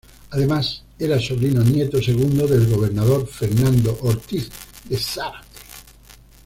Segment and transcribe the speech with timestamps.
[0.31, 4.49] Además era sobrino nieto segundo del gobernador Fernando Ortiz
[4.89, 5.45] de Zárate.